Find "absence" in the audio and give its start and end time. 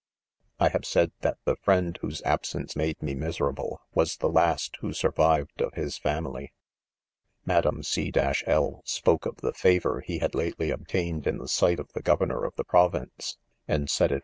2.23-2.75